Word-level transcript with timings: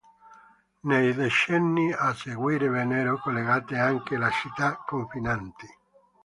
Nei 0.79 1.13
decenni 1.13 1.93
a 1.93 2.15
seguire 2.15 2.67
vennero 2.69 3.19
collegate 3.19 3.77
anche 3.77 4.17
le 4.17 4.31
città 4.31 4.83
confinanti. 4.83 5.67